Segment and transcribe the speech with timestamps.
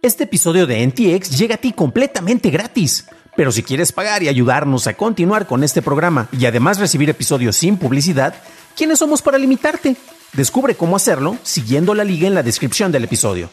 [0.00, 3.06] Este episodio de NTX llega a ti completamente gratis.
[3.36, 7.56] Pero si quieres pagar y ayudarnos a continuar con este programa y además recibir episodios
[7.56, 8.34] sin publicidad,
[8.76, 9.96] ¿quiénes somos para limitarte?
[10.34, 13.50] Descubre cómo hacerlo siguiendo la liga en la descripción del episodio.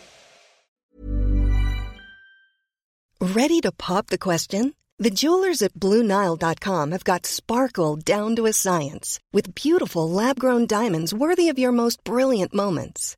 [3.19, 4.75] Ready to pop the question?
[4.99, 11.11] The jewelers at BlueNile.com have got sparkle down to a science with beautiful lab-grown diamonds
[11.11, 13.17] worthy of your most brilliant moments.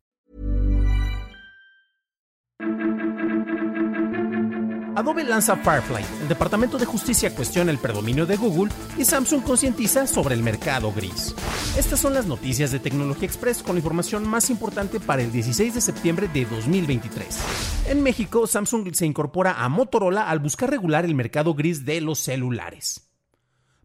[5.01, 10.05] Adobe lanza Firefly, el Departamento de Justicia cuestiona el predominio de Google y Samsung concientiza
[10.05, 11.33] sobre el mercado gris.
[11.75, 15.73] Estas son las noticias de Tecnología Express con la información más importante para el 16
[15.73, 17.87] de septiembre de 2023.
[17.87, 22.19] En México, Samsung se incorpora a Motorola al buscar regular el mercado gris de los
[22.19, 23.09] celulares.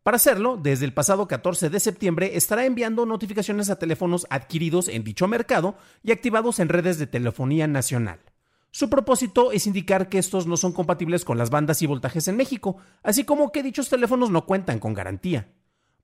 [0.02, 5.02] Para hacerlo, desde el pasado 14 de septiembre estará enviando notificaciones a teléfonos adquiridos en
[5.02, 8.20] dicho mercado y activados en redes de telefonía nacional.
[8.76, 12.36] Su propósito es indicar que estos no son compatibles con las bandas y voltajes en
[12.36, 15.48] México, así como que dichos teléfonos no cuentan con garantía.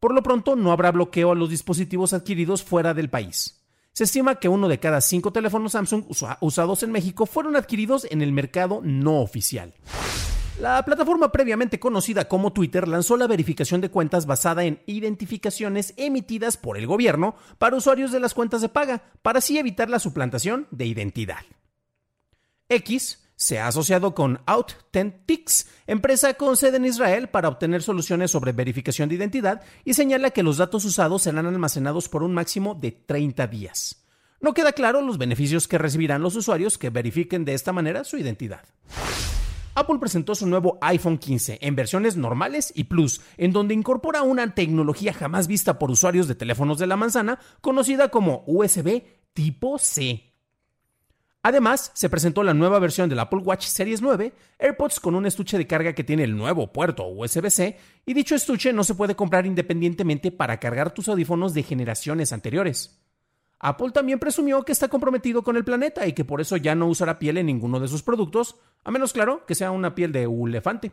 [0.01, 3.62] Por lo pronto, no habrá bloqueo a los dispositivos adquiridos fuera del país.
[3.93, 6.05] Se estima que uno de cada cinco teléfonos Samsung
[6.41, 9.75] usados en México fueron adquiridos en el mercado no oficial.
[10.59, 16.56] La plataforma previamente conocida como Twitter lanzó la verificación de cuentas basada en identificaciones emitidas
[16.56, 20.69] por el gobierno para usuarios de las cuentas de paga, para así evitar la suplantación
[20.70, 21.45] de identidad.
[22.75, 28.53] X se ha asociado con Authentics, empresa con sede en Israel, para obtener soluciones sobre
[28.53, 32.93] verificación de identidad y señala que los datos usados serán almacenados por un máximo de
[32.93, 34.06] 30 días.
[34.41, 38.17] No queda claro los beneficios que recibirán los usuarios que verifiquen de esta manera su
[38.17, 38.62] identidad.
[39.75, 44.54] Apple presentó su nuevo iPhone 15 en versiones normales y Plus, en donde incorpora una
[44.54, 49.03] tecnología jamás vista por usuarios de teléfonos de la manzana, conocida como USB
[49.33, 50.31] tipo C.
[51.44, 55.58] Además, se presentó la nueva versión del Apple Watch Series 9, AirPods con un estuche
[55.58, 57.76] de carga que tiene el nuevo puerto USB-C,
[58.06, 63.00] y dicho estuche no se puede comprar independientemente para cargar tus audífonos de generaciones anteriores.
[63.58, 66.86] Apple también presumió que está comprometido con el planeta y que por eso ya no
[66.86, 70.24] usará piel en ninguno de sus productos, a menos claro que sea una piel de
[70.24, 70.92] elefante.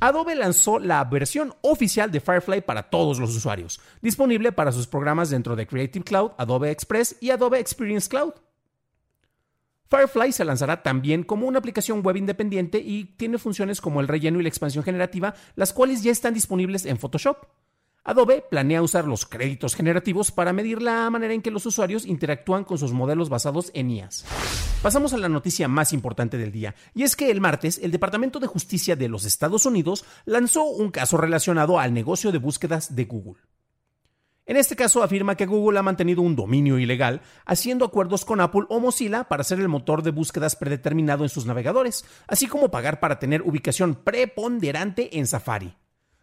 [0.00, 5.28] Adobe lanzó la versión oficial de Firefly para todos los usuarios, disponible para sus programas
[5.28, 8.32] dentro de Creative Cloud, Adobe Express y Adobe Experience Cloud.
[9.88, 14.40] Firefly se lanzará también como una aplicación web independiente y tiene funciones como el relleno
[14.40, 17.46] y la expansión generativa, las cuales ya están disponibles en Photoshop.
[18.02, 22.62] Adobe planea usar los créditos generativos para medir la manera en que los usuarios interactúan
[22.62, 24.24] con sus modelos basados en IAS.
[24.80, 28.38] Pasamos a la noticia más importante del día, y es que el martes el Departamento
[28.38, 33.06] de Justicia de los Estados Unidos lanzó un caso relacionado al negocio de búsquedas de
[33.06, 33.40] Google.
[34.46, 38.62] En este caso afirma que Google ha mantenido un dominio ilegal, haciendo acuerdos con Apple
[38.68, 43.00] o Mozilla para ser el motor de búsquedas predeterminado en sus navegadores, así como pagar
[43.00, 45.74] para tener ubicación preponderante en Safari.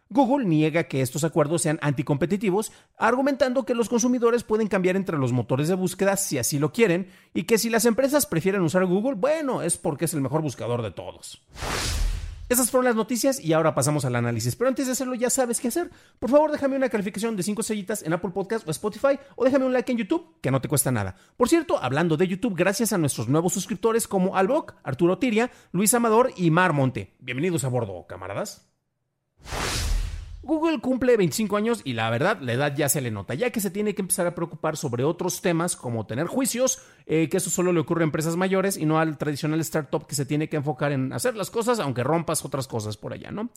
[0.08, 5.32] Google niega que estos acuerdos sean anticompetitivos, argumentando que los consumidores pueden cambiar entre los
[5.32, 9.16] motores de búsqueda si así lo quieren, y que si las empresas prefieren usar Google,
[9.16, 11.42] bueno, es porque es el mejor buscador de todos.
[12.54, 14.54] Esas fueron las noticias y ahora pasamos al análisis.
[14.54, 15.90] Pero antes de hacerlo, ya sabes qué hacer.
[16.20, 19.64] Por favor, déjame una calificación de 5 estrellitas en Apple Podcast o Spotify o déjame
[19.64, 21.16] un like en YouTube, que no te cuesta nada.
[21.36, 25.94] Por cierto, hablando de YouTube, gracias a nuestros nuevos suscriptores como Alboc, Arturo Tiria, Luis
[25.94, 27.16] Amador y Mar Monte.
[27.18, 28.70] Bienvenidos a bordo, camaradas.
[30.44, 33.60] Google cumple 25 años y la verdad, la edad ya se le nota, ya que
[33.60, 37.50] se tiene que empezar a preocupar sobre otros temas como tener juicios, eh, que eso
[37.50, 40.56] solo le ocurre a empresas mayores y no al tradicional startup que se tiene que
[40.56, 43.50] enfocar en hacer las cosas, aunque rompas otras cosas por allá, ¿no?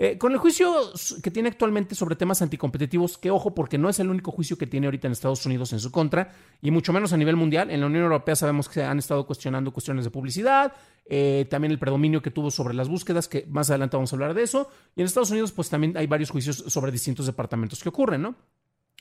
[0.00, 0.92] Eh, con el juicio
[1.24, 4.68] que tiene actualmente sobre temas anticompetitivos, que ojo, porque no es el único juicio que
[4.68, 6.30] tiene ahorita en Estados Unidos en su contra,
[6.62, 7.68] y mucho menos a nivel mundial.
[7.72, 10.72] En la Unión Europea sabemos que se han estado cuestionando cuestiones de publicidad,
[11.04, 14.34] eh, también el predominio que tuvo sobre las búsquedas, que más adelante vamos a hablar
[14.34, 14.70] de eso.
[14.94, 18.36] Y en Estados Unidos, pues también hay varios juicios sobre distintos departamentos que ocurren, ¿no?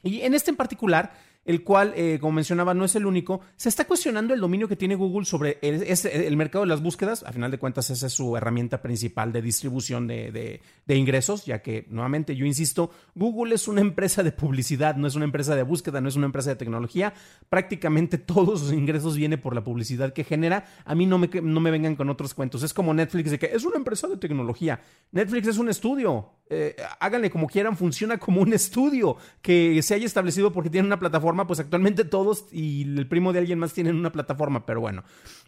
[0.01, 1.13] Y en este en particular,
[1.47, 4.75] el cual, eh, como mencionaba, no es el único, se está cuestionando el dominio que
[4.75, 7.23] tiene Google sobre el, mercado de las búsquedas.
[7.23, 11.85] A final de cuentas, esa es su herramienta principal de distribución de, ingresos, ya que,
[11.89, 16.01] nuevamente, yo insisto, Google es una empresa de publicidad, no es una empresa de búsqueda,
[16.01, 17.13] no es una empresa de tecnología.
[17.47, 20.65] Prácticamente todos sus ingresos vienen por la publicidad que genera.
[20.83, 22.61] A mí no me, no me vengan con otros cuentos.
[22.61, 24.81] Es como Netflix, de que es una empresa de tecnología.
[25.13, 26.36] Netflix es un estudio.
[26.49, 30.99] Eh, háganle como quieran, funciona como un estudio que se haya establecido porque tiene una
[30.99, 34.81] plataforma plataforma, pues actualmente todos y el primo de alguien más tienen una plataforma, pero
[34.81, 35.03] bueno,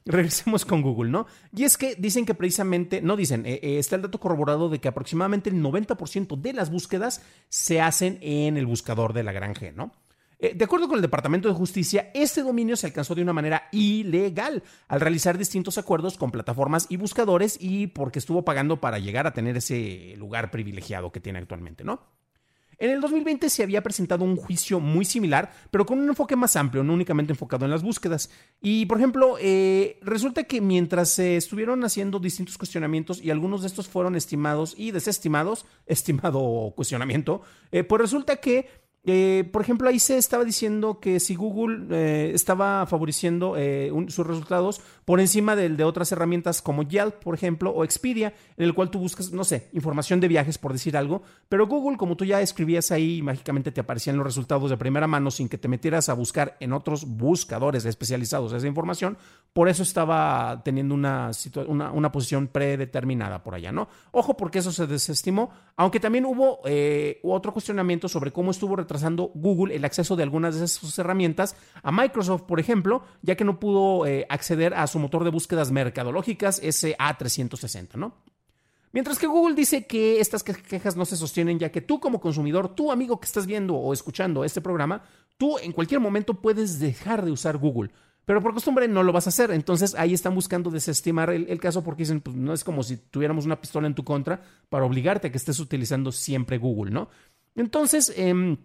[0.06, 1.28] regresemos con Google, ¿no?
[1.56, 4.80] Y es que dicen que precisamente, no dicen, eh, eh, está el dato corroborado de
[4.80, 9.54] que aproximadamente el 90% de las búsquedas se hacen en el buscador de la gran
[9.54, 9.92] G, ¿no?
[10.42, 13.68] Eh, de acuerdo con el Departamento de Justicia, este dominio se alcanzó de una manera
[13.74, 19.28] ilegal al realizar distintos acuerdos con plataformas y buscadores y porque estuvo pagando para llegar
[19.28, 22.20] a tener ese lugar privilegiado que tiene actualmente, ¿no?
[22.78, 26.56] En el 2020 se había presentado un juicio muy similar, pero con un enfoque más
[26.56, 28.30] amplio, no únicamente enfocado en las búsquedas.
[28.62, 33.68] Y, por ejemplo, eh, resulta que mientras se estuvieron haciendo distintos cuestionamientos y algunos de
[33.68, 37.42] estos fueron estimados y desestimados, estimado cuestionamiento,
[37.74, 38.70] eh, pues resulta que
[39.06, 44.28] eh, por ejemplo, ahí se estaba diciendo que si Google eh, estaba favoreciendo eh, sus
[44.28, 48.74] resultados por encima del de otras herramientas como Yelp, por ejemplo, o Expedia, en el
[48.74, 52.26] cual tú buscas, no sé, información de viajes, por decir algo, pero Google, como tú
[52.26, 56.10] ya escribías ahí, mágicamente te aparecían los resultados de primera mano sin que te metieras
[56.10, 59.18] a buscar en otros buscadores especializados esa información,
[59.54, 61.32] por eso estaba teniendo una,
[61.68, 63.88] una, una posición predeterminada por allá, ¿no?
[64.12, 66.60] Ojo, porque eso se desestimó, aunque también hubo
[67.24, 71.92] otro cuestionamiento sobre cómo estuvo retrasando Google el acceso de algunas de esas herramientas a
[71.92, 76.62] Microsoft, por ejemplo, ya que no pudo eh, acceder a su motor de búsquedas mercadológicas
[76.64, 78.16] SA360, ¿no?
[78.92, 82.74] Mientras que Google dice que estas quejas no se sostienen, ya que tú como consumidor,
[82.74, 85.04] tú amigo que estás viendo o escuchando este programa,
[85.38, 87.92] tú en cualquier momento puedes dejar de usar Google.
[88.26, 89.52] Pero por costumbre no lo vas a hacer.
[89.52, 93.46] Entonces ahí están buscando desestimar el, caso porque dicen, pues no es como si tuviéramos
[93.46, 97.10] una pistola en tu contra para obligarte a que estés utilizando siempre Google, ¿no?
[97.56, 98.58] Entonces, eh,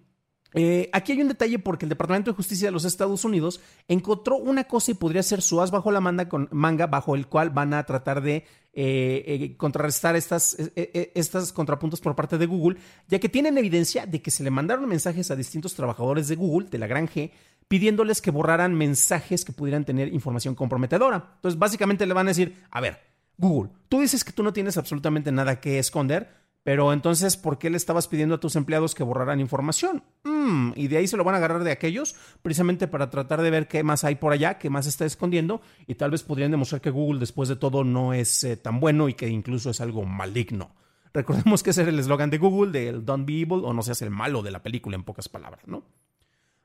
[0.54, 4.36] eh, aquí hay un detalle porque el Departamento de Justicia de los Estados Unidos encontró
[4.36, 7.74] una cosa y podría ser su as bajo la manga, manga bajo el cual van
[7.74, 12.78] a tratar de eh, eh, contrarrestar estas, estas contrapuntos por parte de Google,
[13.08, 16.68] ya que tienen evidencia de que se le mandaron mensajes a distintos trabajadores de Google,
[16.70, 17.30] de la gran G,
[17.68, 21.32] pidiéndoles que borraran mensajes que pudieran tener información comprometedora.
[21.36, 23.00] Entonces, básicamente le van a decir, a ver,
[23.36, 27.68] Google, tú dices que tú no tienes absolutamente nada que esconder, pero entonces, ¿por qué
[27.68, 30.02] le estabas pidiendo a tus empleados que borraran información?
[30.24, 33.50] Mm, y de ahí se lo van a agarrar de aquellos, precisamente para tratar de
[33.50, 36.80] ver qué más hay por allá, qué más está escondiendo, y tal vez podrían demostrar
[36.80, 40.06] que Google, después de todo, no es eh, tan bueno y que incluso es algo
[40.06, 40.74] maligno.
[41.12, 44.00] Recordemos que ese era el eslogan de Google, del Don't Be Evil, o no seas
[44.00, 45.84] el malo de la película, en pocas palabras, ¿no?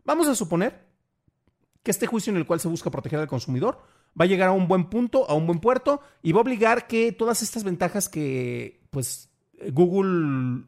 [0.05, 0.87] Vamos a suponer
[1.83, 3.81] que este juicio en el cual se busca proteger al consumidor
[4.19, 6.87] va a llegar a un buen punto, a un buen puerto, y va a obligar
[6.87, 9.28] que todas estas ventajas que, pues,
[9.71, 10.63] Google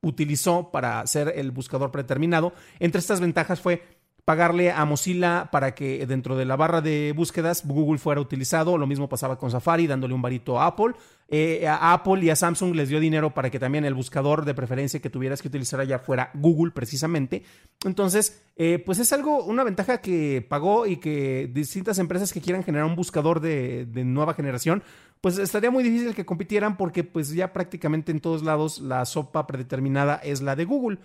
[0.00, 2.52] utilizó para hacer el buscador predeterminado.
[2.78, 3.93] Entre estas ventajas fue
[4.24, 8.78] pagarle a Mozilla para que dentro de la barra de búsquedas Google fuera utilizado.
[8.78, 10.94] Lo mismo pasaba con Safari, dándole un varito a Apple.
[11.28, 14.54] Eh, a Apple y a Samsung les dio dinero para que también el buscador de
[14.54, 17.42] preferencia que tuvieras que utilizar allá fuera Google precisamente.
[17.84, 22.62] Entonces, eh, pues es algo, una ventaja que pagó y que distintas empresas que quieran
[22.62, 24.82] generar un buscador de, de nueva generación,
[25.20, 29.46] pues estaría muy difícil que compitieran porque pues ya prácticamente en todos lados la sopa
[29.46, 30.98] predeterminada es la de Google.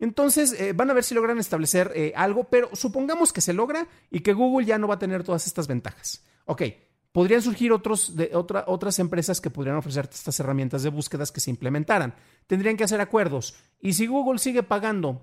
[0.00, 3.88] Entonces eh, van a ver si logran establecer eh, algo, pero supongamos que se logra
[4.10, 6.24] y que Google ya no va a tener todas estas ventajas.
[6.44, 6.62] Ok,
[7.12, 12.14] podrían surgir otras empresas que podrían ofrecer estas herramientas de búsquedas que se implementaran.
[12.46, 13.56] Tendrían que hacer acuerdos.
[13.80, 15.22] Y si Google sigue pagando,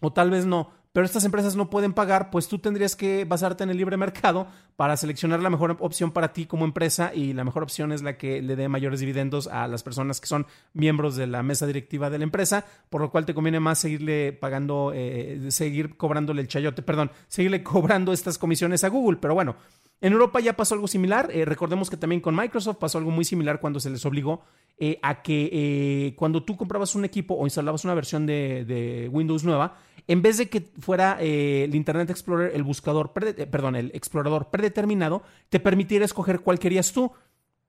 [0.00, 3.64] o tal vez no, pero estas empresas no pueden pagar, pues tú tendrías que basarte
[3.64, 4.46] en el libre mercado
[4.76, 8.18] para seleccionar la mejor opción para ti como empresa y la mejor opción es la
[8.18, 12.10] que le dé mayores dividendos a las personas que son miembros de la mesa directiva
[12.10, 16.48] de la empresa, por lo cual te conviene más seguirle pagando, eh, seguir cobrándole el
[16.48, 19.56] chayote, perdón, seguirle cobrando estas comisiones a Google, pero bueno.
[20.02, 21.28] En Europa ya pasó algo similar.
[21.32, 24.42] Eh, recordemos que también con Microsoft pasó algo muy similar cuando se les obligó
[24.76, 29.76] eh, a que cuando tú comprabas un equipo o instalabas una versión de Windows nueva,
[30.06, 34.50] en vez de que fuera eh, el Internet Explorer el buscador, eh, perdón, el explorador
[34.50, 37.12] predeterminado, te permitiera escoger cuál querías tú.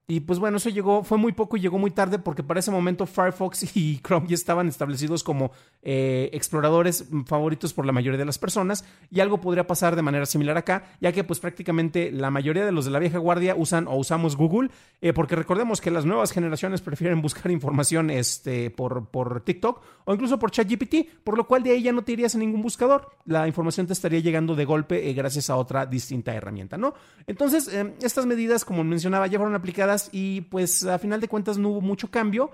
[0.06, 2.72] Y pues bueno, eso llegó, fue muy poco y llegó muy tarde porque para ese
[2.72, 8.26] momento Firefox y Chrome ya estaban establecidos como eh, exploradores favoritos por la mayoría de
[8.26, 12.32] las personas y algo podría pasar de manera similar acá, ya que pues prácticamente la
[12.32, 15.90] mayoría de los de la vieja guardia usan o usamos Google, eh, porque recordemos que
[15.90, 21.38] las nuevas generaciones prefieren buscar información este, por, por TikTok o incluso por ChatGPT, por
[21.38, 24.20] lo cual de ahí ya no te irías a ningún buscador, la información te estaría
[24.20, 26.94] llegando de golpe eh, gracias a otra distinta herramienta, ¿no?
[27.26, 27.70] Entonces,
[28.02, 31.82] estas medidas, como mencionaba, ya fueron aplicadas y pues a final de cuentas no hubo
[31.82, 32.52] mucho cambio.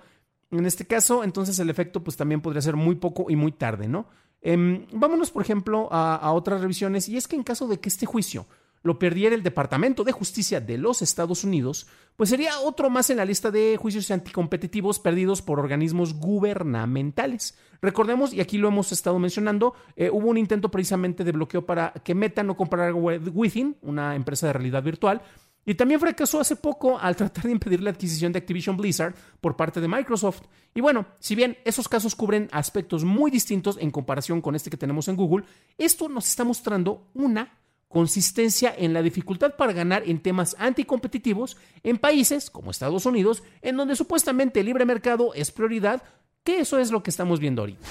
[0.52, 3.88] En este caso, entonces el efecto pues también podría ser muy poco y muy tarde,
[3.88, 4.08] ¿no?
[4.42, 8.06] Em, vámonos, por ejemplo, a, otras revisiones y es que en caso de que este
[8.06, 8.46] juicio
[8.82, 13.18] lo perdiera el Departamento de Justicia de los Estados Unidos, pues sería otro más en
[13.18, 17.58] la lista de juicios anticompetitivos perdidos por organismos gubernamentales.
[17.82, 21.92] Recordemos, y aquí lo hemos estado mencionando, eh, hubo un intento precisamente de bloqueo para
[21.92, 25.22] que Meta no comprara Within, una empresa de realidad virtual,
[25.66, 29.56] y también fracasó hace poco al tratar de impedir la adquisición de Activision Blizzard por
[29.56, 30.42] parte de Microsoft.
[30.74, 34.78] Y bueno, si bien esos casos cubren aspectos muy distintos en comparación con este que
[34.78, 35.46] tenemos en Google,
[35.78, 41.98] esto nos está mostrando una consistencia en la dificultad para ganar en temas anticompetitivos en
[41.98, 46.04] países como Estados Unidos, en donde supuestamente el libre mercado es prioridad,
[46.44, 47.88] que eso es lo que estamos viendo ahorita.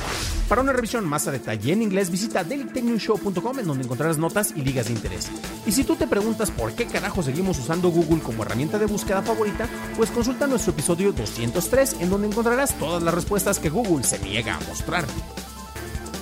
[0.49, 4.63] Para una revisión más a detalle en inglés, visita dailytechnewshow.com en donde encontrarás notas y
[4.63, 5.31] ligas de interés.
[5.67, 9.21] Y si tú te preguntas por qué carajo seguimos usando Google como herramienta de búsqueda
[9.21, 14.19] favorita, pues consulta nuestro episodio 203 en donde encontrarás todas las respuestas que Google se
[14.21, 15.13] niega a mostrarte.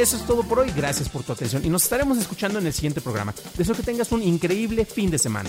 [0.00, 2.72] Eso es todo por hoy, gracias por tu atención y nos estaremos escuchando en el
[2.72, 3.32] siguiente programa.
[3.56, 5.48] Deseo que tengas un increíble fin de semana.